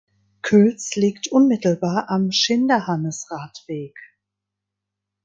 [0.41, 3.95] Külz liegt unmittelbar am Schinderhannes-Radweg.